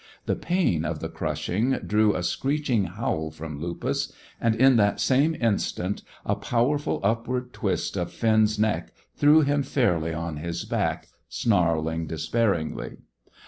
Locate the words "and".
4.39-4.55